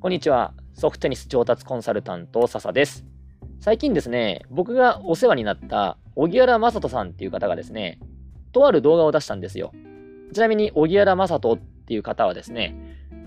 [0.00, 0.54] こんにちは。
[0.74, 3.04] ソフトテニス上達コンサルタント、笹です。
[3.58, 7.98] 最近ですね、僕がお世話になった荻原正人さんっていう方がですね、
[8.52, 9.72] とある動画を出したんですよ。
[10.32, 12.76] ちなみに、荻原正人っていう方はですね、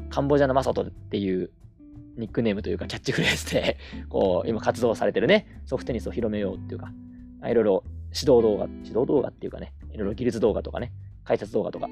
[0.09, 1.52] カンボジアの正人っていう
[2.15, 3.77] ニックネームというかキャッチフレーズで、
[4.07, 6.93] こう、今活動されてるね、ソフトテニスを広めようっていうか、
[7.49, 7.83] いろいろ
[8.17, 10.93] 指導動画、指導動画っていうかね、いろいろ技術動画とかね、
[11.25, 11.89] 解説動画とか、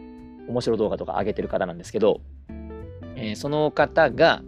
[0.47, 2.21] 面白動画とか上げてる方なんですけど、
[3.17, 4.41] えー、その方が、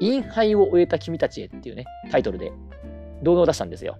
[0.00, 2.52] インハイを終えた君たちへっていうね、タイトルで
[3.22, 3.98] 動画を出したんですよ。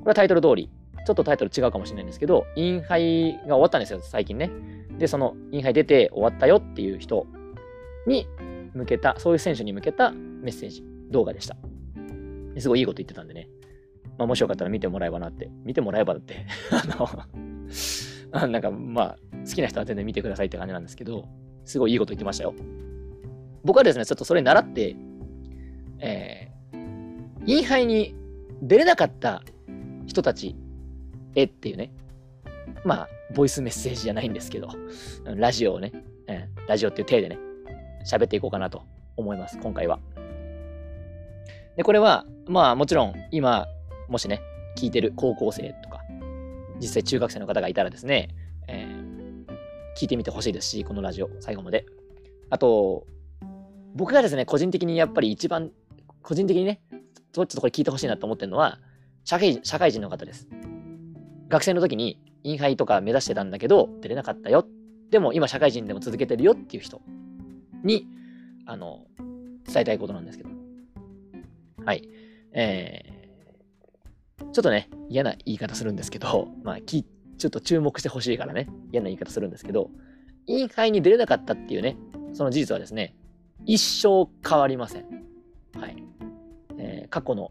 [0.00, 0.70] これはタイトル通り、
[1.06, 4.50] ちょっとタイトル違うかもしれないんですけど、インハイが終わったんですよ、最近ね。
[4.98, 7.26] で、そのインハイ出て終わったよっていう人
[8.06, 8.26] に
[8.74, 11.56] 向けた、そういう選手に向けたメッセージ、動画でした。
[12.58, 13.48] すごいいいこと言ってたんでね。
[14.18, 15.50] まあ、もしよかったら見てもらえばなって。
[15.64, 16.46] 見てもらえばだって。
[18.30, 21.26] あのなんかまあ、好きな人は全然見てくださいって感じなんですけど、
[21.64, 22.54] すごいいいこと言ってましたよ。
[23.64, 24.96] 僕はですね、ちょっとそれ習って、
[26.00, 26.78] えー、
[27.46, 28.14] インハイに
[28.62, 29.42] 出れなかった
[30.06, 30.56] 人たち
[31.34, 31.92] へっていうね、
[32.84, 34.68] まあ、ボイスメッセージじゃないんですけど、
[35.24, 35.92] ラジオをね、
[36.26, 37.38] えー、ラジオっていう体でね、
[38.06, 38.82] 喋っていこうかなと
[39.16, 40.00] 思います、今回は。
[41.76, 43.66] で、これは、まあもちろん今、
[44.08, 44.40] もしね、
[44.76, 46.02] 聞いてる高校生とか、
[46.80, 48.30] 実際中学生の方がいたらですね、
[48.68, 49.46] えー、
[49.96, 51.86] 聞いてみてほしいですし、このラジオ、最後まで。
[52.50, 53.06] あと、
[53.94, 55.72] 僕がですね、個人的にやっぱり一番
[56.28, 56.82] 個人的にね、
[57.32, 58.78] ちょっとこれ聞いてほしいなと思ってるのは、
[59.24, 60.46] 社会社会人の方です。
[61.48, 64.66] 学生の時にインハイとか目指してたんだけど、出れなかったよ。
[65.10, 67.00] でも今社会人でも続けてるよっていう人
[67.82, 68.06] に、
[68.66, 69.06] あの、
[69.64, 70.50] 伝えたいことなんですけど。
[71.86, 72.06] はい。
[72.52, 77.06] えー、ちょっとね、嫌な言い方するんですけど、 まあ、き
[77.38, 79.90] ちょっと注目してほしいからね、嫌な言い方するんですけど、
[80.46, 81.96] インハイに出れなかったっていうね、
[82.34, 83.16] その事実はですね、
[83.64, 85.04] 一生変わりません。
[85.72, 85.96] はい。
[87.10, 87.48] 過去の、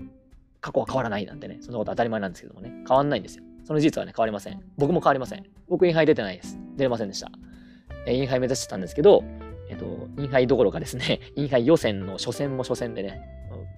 [0.61, 3.43] 過去は変わらないなんてね、そんなこと当たり前なんですけどもね、変わんないんですよ。
[3.65, 4.61] その事実はね、変わりません。
[4.77, 5.43] 僕も変わりません。
[5.67, 6.57] 僕、インハイ出てないです。
[6.77, 7.29] 出れませんでした。
[8.05, 9.23] え、インハイ目指してたんですけど、
[9.69, 13.21] えっ、と、インハイどころかですね、 インハイ予選の初戦も初戦でね、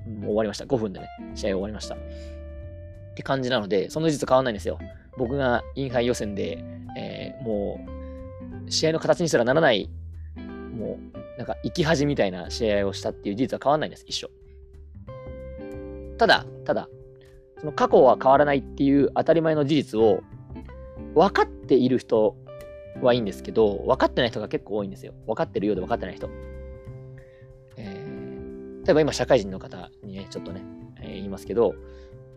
[0.06, 0.66] もう終わりました。
[0.66, 1.96] 5分でね、試合終わりました。
[1.96, 1.98] っ
[3.16, 4.78] て感じなので、その事実変わんないんですよ。
[5.18, 6.64] 僕がインハイ予選で、
[6.98, 7.80] えー、も
[8.68, 9.90] う、試合の形にすらならない、
[10.78, 14.30] もう、なんか生き恥みたいな試合をしたっていう事実は変わんないんです、一緒。
[16.20, 16.90] ただ、ただ、
[17.60, 20.22] その過去は変わらないっていう当たり前の事実を
[21.16, 22.36] 分かっている人
[23.02, 25.14] はいいんですけど、分かってない人が結構多いんですよ。
[25.26, 26.30] 分かってるようで分かってない人。
[27.78, 30.62] えー、例えば今社会人の方にね、ちょっとね、
[31.00, 31.74] えー、言いますけど、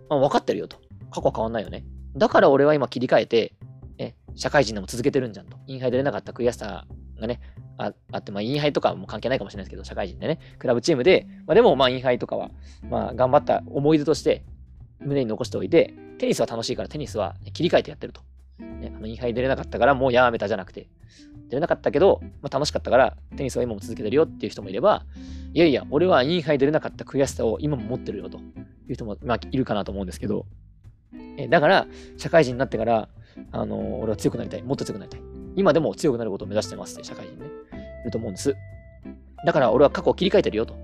[0.08, 0.76] まあ、分かってるよと。
[1.10, 1.84] 過去は変わんないよね。
[2.16, 3.52] だから俺は今切り替えて、
[3.98, 5.56] え、社会人でも続けてるんじゃんと。
[5.66, 6.86] インハイ出れなかった悔しさ
[7.18, 7.40] がね、
[7.86, 12.50] ああって、まあ、インハイとかも関係ないかもしれないですけど、社会人でね、クラブチームで、まあ、でも、まあ、インハイとかは、
[12.88, 14.44] まあ、頑張った思い出として
[15.00, 18.22] 胸に残しておいて、テニスは楽しいからテニスは、切り替えてやってると。
[18.58, 20.88] ね、あのインハイ出れなかったからもうやめたじゃなくて、
[21.48, 25.04] 出れなかったけど、まあ、楽しかったからテニスは今も続けてるよっていう人もいれば、
[25.54, 30.46] いやいや、俺はインハイ出れなかった悔しさを今も持ってるよという人も、まあ、いるかなと思うんですけど、
[31.36, 33.08] えだから、社会人になってから、
[33.50, 34.62] あの、俺は強くなりたい。
[34.62, 35.20] もっと強くなりたい。
[35.56, 37.46] 今でも強くなることを目指してますって社会人ね。
[38.02, 38.54] いると思うんです。
[39.44, 40.74] だから俺は過去を切り替えてるよと。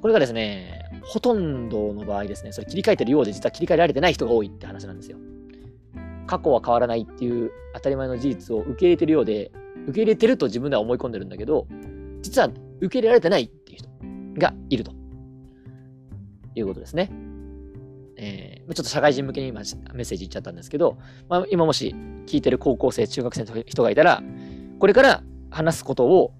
[0.00, 5.18] これがですね、ほとんどの場合ですね、それ切り替えてるようで実は切り替えられてない人が多いって話なんですよ。
[6.26, 9.50] 過去は変わらないっていう当たり前の事実を受け入れてるようで、
[9.84, 11.66] 受け入れてると自分では思い込んでるんだけど、
[12.22, 12.48] 実は
[12.80, 13.88] 受け入れられてないっていう人
[14.38, 14.92] がいると
[16.54, 17.10] いうことですね。
[18.16, 20.98] えー、ちょっと社会人向けに今メッセージ言っちゃったんですけど、
[21.28, 21.94] まあ、今もし
[22.26, 24.22] 聞いてる高校生、中学生の人がいたら、
[24.78, 26.32] これから話すことを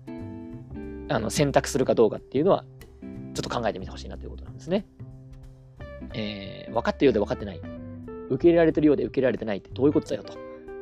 [1.09, 2.65] あの選択するかどうかっていうのは、
[3.35, 4.87] ちょっと考えてみてほしいなということなんですね。
[6.15, 7.61] えー、分かってるようで分かってない。
[8.31, 10.39] 受け入れられてるようで受け入れられてないってどういうことだよと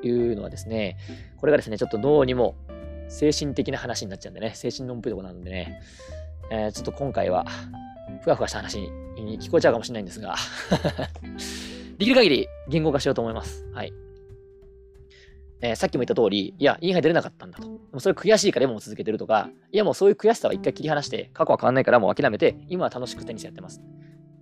[0.06, 0.98] いうのはですね、
[1.38, 2.54] これがですね、ちょっとどうにも
[3.08, 5.80] 精神的な話になっちゃうんでね、精神論っぽいとこなんでね、
[6.50, 7.46] えー、ちょっと今回は
[8.22, 8.78] ふわふわした話
[9.16, 10.36] に聞こえちゃうかもしれないんですが
[11.98, 13.64] できる限り言語化しようと思います。
[13.72, 13.92] はい。
[15.60, 17.64] えー、さっきも言った通り、いや、インハイ出れなかったんだと。
[17.64, 23.80] でもそれ悔しいから今も続けてるとか、いやもうそういう悔しさは一回切り離して、過去は変わんないからもう諦めて、今は楽しくテニスやってます。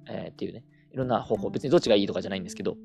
[0.09, 2.79] えー、っていうね、いろんな方法、別にどっちがいいとかじゃないんですけど、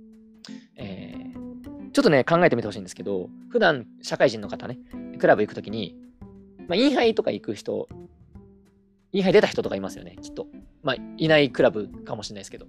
[0.76, 4.80] えー、ちょっとね、考えてみてほしいんですけど、普段社会人の方ね、
[5.18, 5.96] クラブ行くときに、
[6.68, 7.88] まあ、インハイとか行く人、
[9.16, 10.46] インハイ出た人とかいますよね、きっと。
[10.84, 12.66] まあ、いないクラブかもしれないですけど。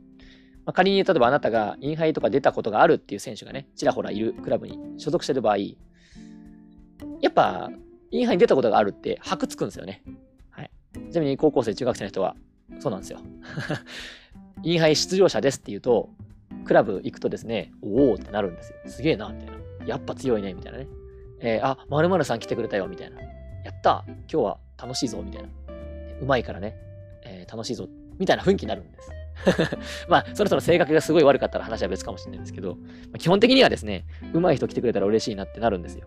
[0.64, 5.56] まあ、仮に例えばあなたがインハイとか出たことがあるっていう選手がね、ちらほらいるクラブに所属してる場合、
[7.20, 7.68] やっぱ、
[8.12, 10.04] インハイに出たことがあるって箔つくんですよね。
[10.50, 10.70] はい。
[11.10, 12.36] ちなみに高校生、中学生の人は、
[12.78, 13.18] そうなんですよ。
[14.62, 16.10] インハイ出場者ですって言うと、
[16.64, 18.76] クラブ行くとですね、おおってなるんですよ。
[18.86, 19.56] すげえな、みたいな。
[19.84, 20.86] やっぱ強いね、みたいなね。
[21.40, 23.20] えー、あ、まるさん来てくれたよ、みたいな。
[23.20, 25.48] やった今日は楽しいぞ、みたいな。
[26.20, 26.76] うまいからね、
[27.24, 29.10] えー、楽しいぞ、みたいな雰囲気になるんです。
[30.08, 32.82] まあ、その人の性格がすごい悪かったら話は別かもしれないんですけど、ま
[33.14, 36.06] あ、基本的にはですね、上手い人来てくれたら嬉しいなってなるんですよ。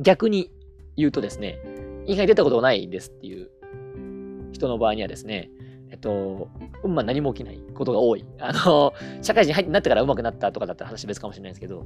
[0.00, 0.50] 逆に
[0.96, 1.58] 言うとですね、
[2.06, 3.50] インハイ出たことないですっていう
[4.52, 5.50] 人の場合にはですね、
[5.90, 6.48] えっと、
[6.84, 8.24] まあ何も起きないことが多い。
[8.38, 8.92] あの、
[9.22, 11.84] 社会人入ってなってから上手くなったとかだったら話別かもしれないですけど、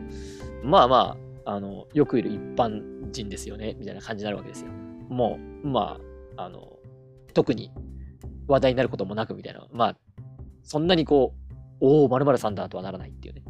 [0.63, 4.71] まあまあ、あの、よくいる一般人ですよね、みたいな感じになるわけですよ。
[5.09, 6.10] もう、まあ、
[6.45, 6.79] あの、
[7.35, 7.71] 特に
[8.47, 9.67] 話題になることもなくみたいな。
[9.73, 9.97] まあ、
[10.63, 13.43] そんなにこう、おお、まるさんだとはならないっていうね。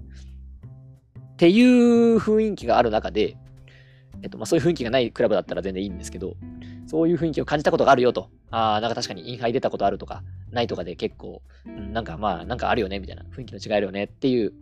[1.33, 3.37] っていう雰囲気がある中で、
[4.23, 6.35] えっと、まあそういう雰囲気がないクラブだったら全然いいんですけど、
[6.87, 8.29] そういう雰囲気を感じたことがあるよと。
[8.51, 13.23] ああ、なんか確かにインハイ出たことあるとか、ないとかで結構、なんかまあ、なんかあるよね、みたいな。
[13.23, 14.53] 雰囲気の違いあるよねっていう、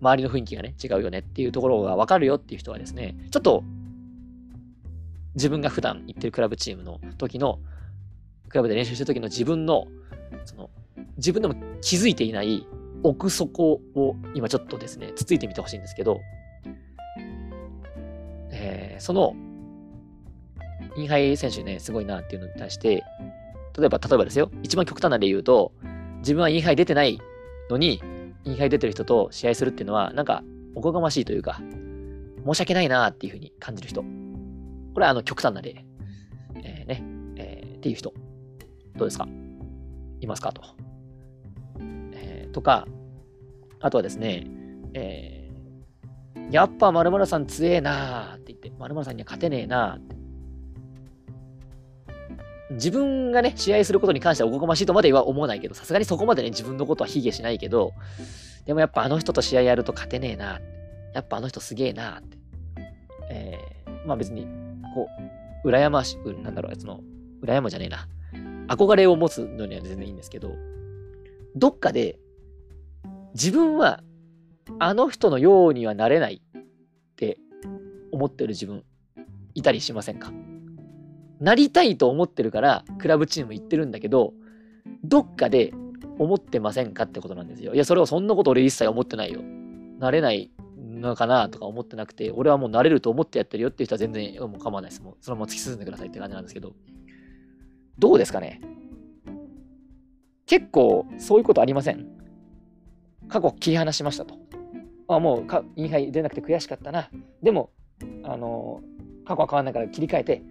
[0.00, 3.62] 周りの雰囲気がね、違うよねっていうところがわかるよっていう人はですね、ちょっと、
[5.34, 7.58] 自分が普段行ってるクラブチームの時の
[8.48, 9.88] クラブで練習してる時の自分の、
[10.44, 10.70] その、
[11.16, 12.66] 自分でも気づいていない
[13.02, 16.20] 奥底を今ちょっとですね、つついてみてほしいんですけど、
[18.52, 19.34] えー、その、
[20.96, 23.02] インハイ選手ね、すごいなっていうのに対して、
[23.76, 25.72] 例えば、例えばですよ、一番極端な例言うと、
[26.18, 27.20] 自分はインハイ出てない
[27.68, 28.00] のに、
[28.44, 30.44] インハイ出てる人と試合するっていうのは、なんか、
[30.76, 31.60] おこがましいというか、
[32.46, 34.04] 申し訳ないなっていうふうに感じる人。
[34.94, 35.84] これはあの極端な例。
[36.62, 37.02] えー、ね、
[37.36, 38.14] えー、っていう人。
[38.96, 39.28] どうですか？
[40.20, 40.52] いますか？
[40.52, 40.62] と。
[42.12, 42.86] えー、とか、
[43.80, 44.46] あとはですね、
[44.94, 50.14] えー、やっぱ〇〇さん強えなーって言って、〇〇さんには勝てねえなーって。
[52.70, 57.92] 自分がね、試合することに関してはおこがましいとまでは思わないけど、さすがにそこまでね、自分のことは卑下しないけど、
[58.64, 60.64] でもやっぱあの人と試合やると勝てねえなーって
[61.14, 62.38] やっぱあの人すげえなって。
[63.30, 64.46] えー、まあ別に、
[64.94, 65.08] こ
[65.64, 67.00] う、羨まし、なんだろう、その、
[67.42, 68.08] 羨まじゃねえな。
[68.68, 70.54] 憧れを持つのには全然いいんですけど、
[71.54, 72.18] どっかで
[73.34, 74.02] 自分は
[74.78, 76.62] あの人のようにはなれないっ
[77.16, 77.38] て
[78.10, 78.82] 思ってる自分
[79.54, 80.32] いたりしませんか？
[81.40, 84.32] なりたいと思ってるからクラブチーム行ってるんだけど、
[85.04, 85.74] どっかで
[86.18, 87.74] 思ってませんかってことなんですよ。
[87.74, 89.42] いや、それをそんなこと俺一切思ってないよ。
[89.98, 90.50] なれない
[91.08, 95.02] のかなとか思ってなくて、俺はもうなれると思ってやってるよっていう人は全然もう構わないです。
[95.02, 96.72] もうそのまま突き進んでくださいって感じなんですけど。
[97.98, 98.60] どうですかね？
[100.46, 102.06] 結構そういうことありません？
[103.28, 104.34] 過去切り離しましたと。
[105.06, 107.08] あもうかインハイ出なくて悔しかったな。
[107.42, 107.70] でも、
[108.22, 110.42] あのー、過去は変わらないから切り替えて、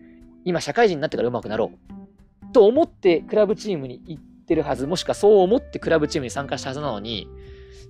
[0.45, 2.53] 今社会人になってから上手くなろう。
[2.53, 7.27] と思ってクラブチームに行ってるはず、もしくはそう思ってクラブチームに参加したはずなのに、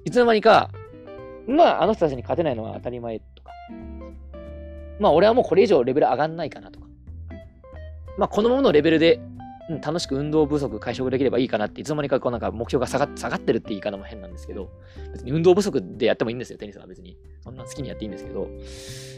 [0.06, 0.71] いつの間にか、
[1.48, 3.51] まあ、あの人たちに勝てないのは当たり前とか、
[5.00, 6.88] まあ、俺はもうこれ以上レベル上がんないかなとか、
[8.18, 9.19] まあ、このままのレベルで
[9.69, 14.69] うん、楽しく運動不足解消できればいいかなって、いつの間にかこうなんか目標が下が下がってるって言い方も変なんですけど、
[15.13, 16.88] 別に運動不足でやってもいいんですよ、テニスは。
[16.88, 17.18] 別に。
[17.42, 18.50] そんな好きにやっていいんですけど、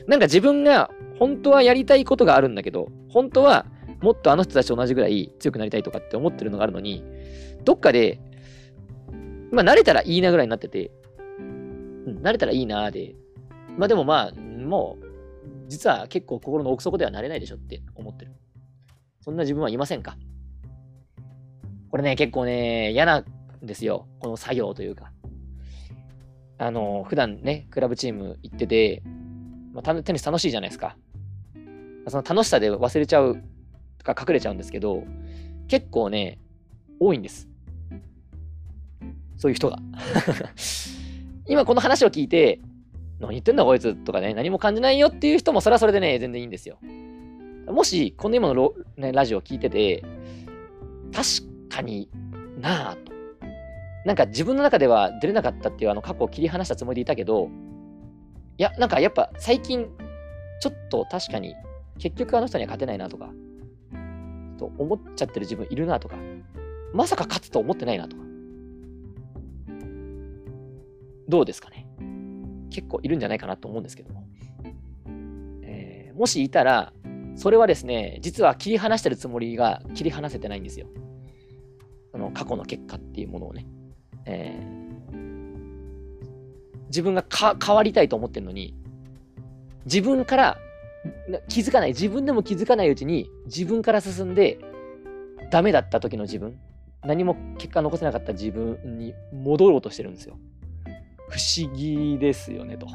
[0.07, 3.65] なんか自分が本当はやりたいことがあるんだけど、本当は
[4.01, 7.03] もっとあの人たちと同じぐらい強くなりたいとかって思ってるのがあるのに、
[7.63, 8.19] どっかで、
[9.51, 10.91] まあ慣れたらいいなぐらいになってて、
[12.05, 13.15] うん、慣れたらいいなで、
[13.77, 15.05] まあでもまあ、もう、
[15.67, 18.31] 実は結構心の奥底ではなれないでしょって思ってる。
[19.21, 20.17] そんな自分はいませんか？
[21.89, 23.25] これね、結構ね、嫌なん
[23.63, 24.07] ですよ。
[24.19, 25.11] この作業というか。
[26.57, 29.01] あの、普段ね、クラブチーム行ってて、
[29.73, 30.95] まあ、テニス楽しいじゃないですか。
[32.07, 33.41] その楽しさで忘れちゃう
[33.97, 35.03] とか隠れちゃうんですけど、
[35.67, 36.37] 結構ね、
[36.99, 37.49] 多いんです。
[39.37, 39.79] そういう人が。
[41.47, 42.59] 今この話を聞いて、
[43.19, 46.79] 何言ってんだこいつとかね、何も感じないよっていう人もそれはそれでね、全然いいんですよ。
[47.67, 50.03] もし、この今の、ね、ラジオを聞いてて、
[51.13, 52.09] 確かに
[52.59, 53.13] なぁと。
[54.05, 57.49] なんか自分の中では出れなかったっていうあの過去を切り離したつもりでいたけど、
[58.57, 59.87] いや、なんかやっぱ最近、
[60.61, 61.55] ちょっと確かに
[61.99, 63.29] 結局あの人には勝てないなとか、
[64.57, 66.17] と思っちゃってる自分いるなとか、
[66.93, 68.24] まさか勝つと思ってないなとか。
[71.27, 71.87] どうですかね
[72.69, 74.27] 結構いるんじゃないかなと思うんですけども。
[75.63, 76.91] えー、もしいたら、
[77.35, 80.87] それはですね、実は切り離してるつもりが切り離せてないんですよ。
[82.11, 83.65] その過去の結果っていうものをね、
[84.25, 85.15] えー、
[86.87, 88.73] 自分が変わりたいと思ってるのに、
[89.85, 90.57] 自分から
[91.47, 94.59] 気づかない、自分でも気づかないうちに自分から進んで
[95.51, 96.59] ダメだった時の自分、
[97.03, 100.37] 何も結果残せなかった自分に戻ろうとしてるんですよ。
[101.29, 102.87] 不思議ですよね、と。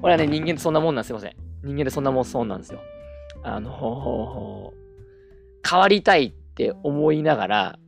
[0.00, 1.36] これはね、人間ってそんなもんなんですいません。
[1.62, 2.80] 人間ってそんなもんそうなんですよ。
[3.42, 7.78] あのー、変わりたいって思いながら、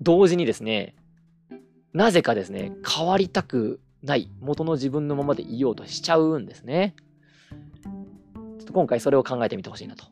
[0.00, 0.94] 同時にですね、
[1.92, 6.94] なぜかですね、変わりたくない、元の自分のままでいようとしちゃうんですね。
[7.84, 10.04] ちょっと今回それを考えてみてほしいなと。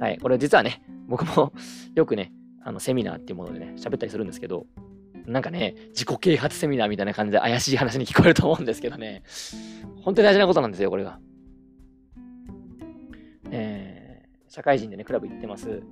[0.00, 1.52] はい、これ実はね、僕も
[1.94, 4.66] よくね、あのセミナーっていうものでね、喋ったりするんですけど、
[5.26, 9.22] なんかね、自己啓発セミナーみたいな感じで怪しい話に聞こえると思うんですけどね、
[10.02, 11.18] 本当に大事なことなんですよ、これが。
[13.50, 15.82] えー、社会人でね、クラブ行ってます。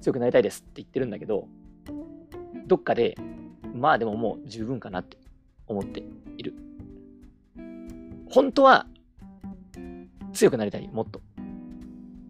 [0.00, 1.48] 強くなりたいですって言ってるんだけど、
[2.66, 3.16] どっかで、
[3.74, 5.18] まあでももう十分かなって
[5.66, 6.02] 思って
[6.36, 6.54] いる。
[8.30, 8.86] 本当は
[10.32, 11.20] 強くなりたい、もっと。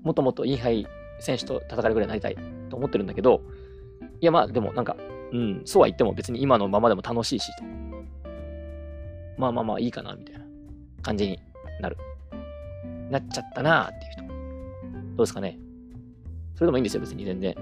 [0.02, 0.86] もっともっとインハイ
[1.18, 2.36] 選手と戦えるぐらいになりたい
[2.70, 3.42] と思ってるんだけど、
[4.20, 4.96] いやまあでもなんか、
[5.32, 7.50] うん、そうは言っても別に今のままでも楽しいし、
[9.36, 10.44] まあまあまあいいかな、みたいな
[11.02, 11.38] 感じに
[11.80, 11.96] なる。
[13.10, 14.22] なっちゃったなーっていう人。
[15.16, 15.58] どうですかね
[16.54, 17.54] それでもいいんですよ、別に全然。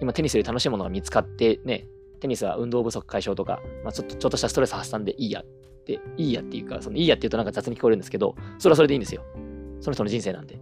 [0.00, 1.86] 今テニスより楽しいものが見つかってね、
[2.20, 5.44] テニスは運動不足解消とか、まあ、ちょっとちょっとしたストレス発散でいいやっ
[5.84, 9.22] て、いいやっていうか、そのいいやって言うとなんか雑に聞こえるんですけど、それはそれでいいんですよ。
[9.80, 10.58] その人の人生なんで。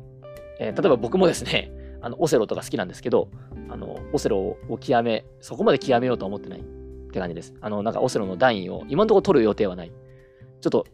[0.61, 1.73] えー、例えば僕もですね、
[2.03, 3.29] あのオセロとか好きなんですけど、
[3.69, 6.63] あのオセロを極め、そこまで極めようとは思ってないっ
[7.13, 7.55] て感じです。
[7.61, 9.93] あの、なんかオセロの段位を今のところ取る予定はない。
[10.61, 10.87] ちょっと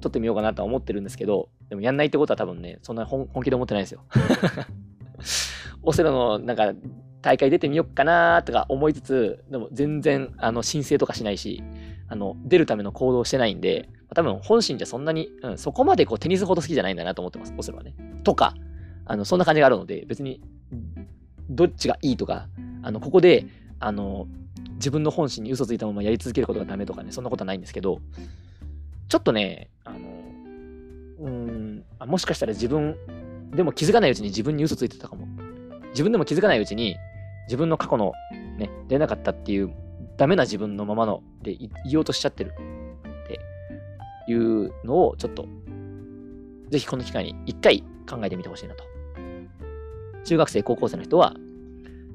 [0.00, 4.02] 取ってみようかなとは思ってるんですけど、でもやんないってことは多分ね、そんな本気で思ってないですよ。
[5.82, 6.72] オセロのなんか
[7.22, 11.62] 大会出てみようかなとか思いつつ、でも全然あの申請とかしないし、
[12.08, 17.94] あの出るための行動してないんで、多分本心じゃそんなに、うん、そこまでこうテニスほど好きじゃないんだなと思ってます、オセロはね。
[18.24, 18.54] とか、
[19.06, 20.40] あのそんな感じがあるので、別に
[21.48, 22.48] どっちがいいとか、
[22.82, 23.46] あのここで
[23.78, 24.26] あの
[24.74, 28.00] 自分の本心に嘘ついたままやり続けることがダメとかね、そんなことはないんですけど、
[29.08, 29.98] ちょっとね、あの、
[31.20, 32.96] うん、もしかしたら自分、
[33.54, 35.26] でも気づかないうちに自分に嘘ついてたかも。
[35.90, 36.96] 自分でも気づかないうちに、
[37.46, 38.12] 自分の過去の
[38.58, 39.72] ね、出なかったっていう
[40.16, 41.56] ダメな自分のままので
[41.88, 43.40] 言おうとしちゃってるって
[44.30, 45.46] いうのをちょっと、
[46.70, 48.91] ぜひこの機会に一回考えてみてほしいなと。
[50.24, 51.34] 中学生、高校生の人は、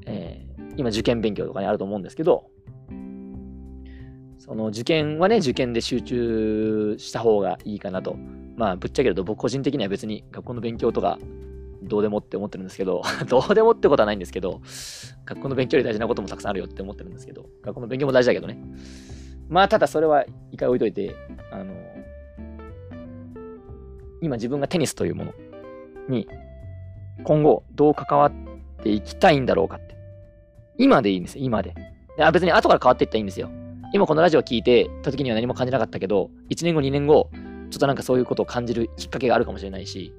[0.05, 2.49] えー、今受験勉強とかにあると思うんですけど、
[4.37, 8.15] その受験はね、受験で集中した方がいいかなと。
[8.55, 11.19] まあ、ぶっちゃけると僕個人的には別に学校の勉強とか
[11.83, 14.61] どうでもって思ってるんですけど、 どうでもってことはないんですけど、
[15.25, 18.57] 学校の勉強より大事なこともたくさんあるよって思ってるんですけど、学校の勉強も大事だけどね。
[19.49, 21.15] まあ、ただそれは一回置いといて、
[21.51, 21.73] あの、
[24.21, 25.33] 今自分がテニスというもの
[26.09, 26.27] に
[27.23, 28.31] 今後どう関わっ
[28.83, 29.95] ていきたいんだろうかって。
[30.77, 31.73] 今でいいんですよ、今で。
[32.19, 33.49] あ別に後から変わっていったらいいんですよ。
[33.93, 37.29] 今このラジオを聞いてた時には何も感じなかったけど、1年後、2年後、
[37.69, 40.13] ちょっとなんかそういうことを感じるきっかけがあるかもしれないし、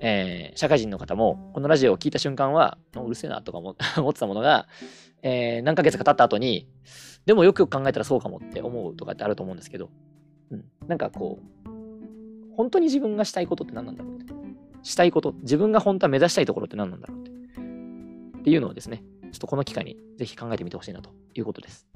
[0.00, 3.74] えー、社会人の方も、このラジオを聞いた瞬間は、うるせえなとか 思っ
[4.12, 4.66] てたものが、
[5.22, 6.68] えー、何ヶ月か経った後に、
[7.24, 9.90] でもよくよく考えたらそうかもって思うとかってあると思うんですけど、
[10.50, 11.68] うん、なんかこう、
[12.56, 14.33] 本当に自分がしたいことって何なんだろうって。
[14.84, 17.30] したいこと、自分が本当は目指したいところって何なんだろうって。
[17.30, 21.88] っていうのをですね、ちょっとこの機会にぜひ考えてみてほしいなということです。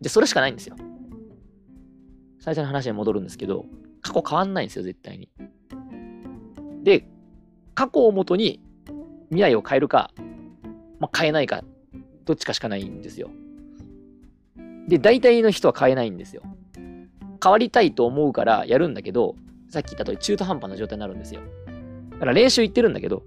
[0.00, 0.76] で、それしかないんですよ。
[2.40, 3.66] 最初の話に戻るんですけど、
[4.02, 5.30] 過去変わんないんですよ、絶対に。
[6.82, 7.08] で、
[7.74, 8.60] 過去をもとに
[9.28, 10.10] 未来を変えるか、
[10.98, 11.62] まあ、変えないか、
[12.24, 13.30] どっちかしかないんですよ。
[14.88, 16.42] で、大体の人は変えないんですよ。
[17.42, 19.36] 変わりたいと思うからやるんだけど、
[19.68, 21.40] さっき言った通り中途半端な状態になるんですよ。
[22.12, 23.22] だから練習行ってるんだけど、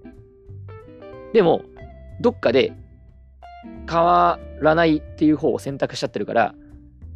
[1.34, 1.64] でも、
[2.20, 2.74] どっかで
[3.90, 6.56] 変わらないっていう方を選択しちゃってるから、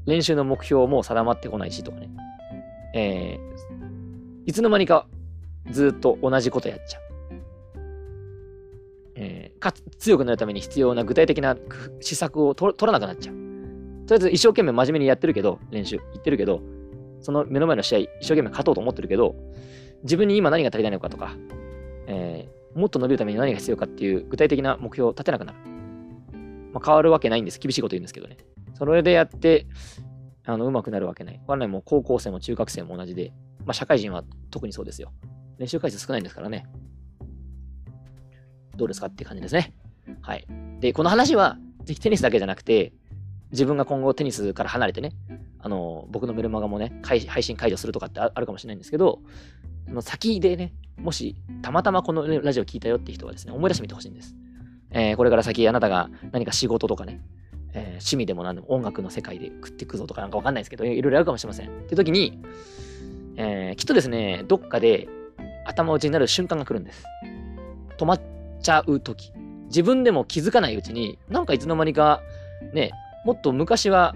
[0.06, 2.10] 練習の目標も定まってこないしとかね。
[2.94, 5.08] えー、いつの間にか
[5.70, 7.02] ずっと同じことやっちゃう。
[9.18, 11.58] えー、かつ強くなるために必要な具体的な
[12.02, 13.36] 施策を取らなくなっちゃう。
[14.06, 16.62] とりあえず一生懸命真面目にやってるけど、練習行ってるけど、
[17.26, 19.36] その目の前の試合一生懸命勝とうと思ってるけど、
[20.04, 21.36] 自分に今何が足りないのかとか、
[22.06, 25.58] えー、もっと伸びるために何が必要かっていう具体的な目標を立てなくなる。
[26.72, 27.60] まあ、変わるわけないんです。
[27.60, 28.38] 厳しいこと言うんですけどね。
[28.76, 29.66] それでやって、
[30.46, 31.40] あの、うまくなるわけない。
[31.48, 33.34] これはね、も高校生も中学生も同じで、
[33.66, 35.12] まあ、社会人は特にそうですよ。
[35.58, 36.68] 練習回数少ないんですからね。
[38.76, 39.74] どうですかって感じですね。
[40.22, 40.46] はい。
[40.80, 42.94] で、この話は、ぜひテニスだけじゃなくて、
[43.52, 45.14] 自分が今後テニスから離れてね、
[45.66, 49.20] あの、僕のメルマガもね、配信解除するとかってあるかもしれないんですけど、
[49.88, 54.36] の先でね、もし、たまたまこのラジオ聞いたよって人はですね、思い出してみてほしいんです。
[54.92, 57.20] えー、これから先あなたが何か仕事とかね、
[57.74, 61.68] えー、趣味でも何でも音楽の世界で食っていくぞとかなんかわかんないですけど、いろいろあるかもしれません。
[61.68, 62.40] って時に、
[63.38, 65.08] えー、きっとですね、どっかで
[65.66, 67.04] 頭打ちになる瞬間が来るんです。
[67.98, 68.22] 止まっ
[68.62, 69.34] ちゃう時。
[69.66, 72.22] 自分でも気づかないうちに、なんかいつの間にか、
[72.72, 72.92] ね、
[73.26, 74.14] もっと昔は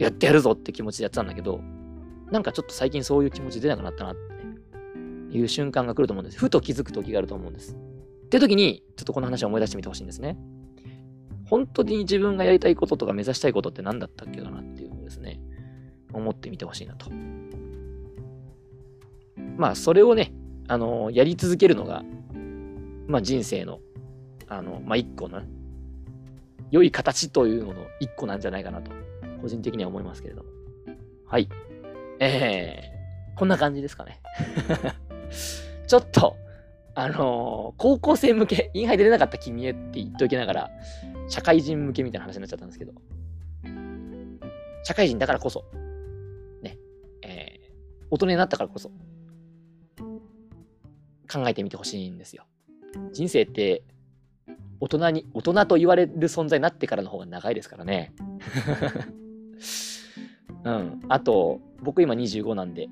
[0.00, 1.60] やってやるぞって気持ちでやってたんだけど、
[2.30, 4.16] なんかちょっと最近そういう気持ち出なくなったなっ
[5.30, 6.38] ていう瞬間が来ると思うんです。
[6.38, 7.74] ふと気づく時があると思うんです。
[7.74, 10.38] って時に、ちょっとこの話を思い出してみてほしいんですね。
[11.44, 15.40] 本当に自分がやりたいこととか目指したいことって何だったっけかなっていうのをですね、
[16.12, 17.10] 思ってみてほしいなと。
[19.56, 20.32] まあ、それをね、
[20.68, 22.04] あの、やり続けるのが、
[23.06, 23.80] まあ、人生の、
[24.46, 25.42] あの、まあ、一個の、
[26.70, 28.92] 良い形というのの一個なんじゃないかなと、
[29.40, 30.50] 個人的には思いますけれども。
[31.26, 31.48] はい。
[32.20, 34.20] えー、こんな感じですかね。
[35.86, 36.36] ちょっと、
[36.94, 40.70] あのー、高校生向け、インハイ出れなかった君へって言っておきながら、
[41.28, 42.92] 社会人向けみたいな話になっちゃったんですけど、
[44.82, 45.64] 社会人だからこそ、
[46.62, 46.78] ね、
[47.22, 48.90] えー、大人になったからこそ、
[51.32, 52.44] 考えてみてほしいんですよ。
[53.12, 53.84] 人生って、
[54.80, 58.12] 大人に、大人と言われる存在になってからの方が長いですからね。
[60.64, 61.00] うん。
[61.08, 62.88] あと、僕今25なんで、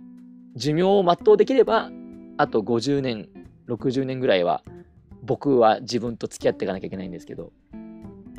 [0.57, 1.91] 寿命を全うできれば、
[2.37, 3.29] あと50年、
[3.69, 4.63] 60年ぐらいは、
[5.23, 7.53] 僕は自分と付き合っていかなきゃいけないんですけど、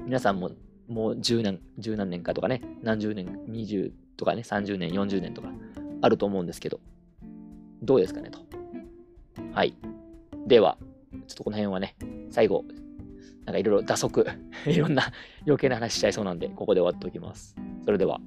[0.05, 0.51] 皆さんも
[0.89, 5.49] もう10年、十何年かとかね、何十年、20とかね、30年、40年とか
[6.01, 6.79] あると思うんですけど、
[7.83, 8.39] どうですかねと。
[9.53, 9.75] はい。
[10.47, 10.77] では、
[11.27, 11.95] ちょっとこの辺はね、
[12.31, 12.65] 最後、
[13.45, 14.25] なんかいろいろ打足、
[14.65, 15.03] いろんな
[15.45, 17.55] 余計な話しちゃいそうなんで、ここで終わっておきます。
[17.85, 18.19] それでは。